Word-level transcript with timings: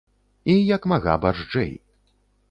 І 0.53 0.53
як 0.75 0.87
мага 0.93 1.13
барзджэй. 1.25 1.69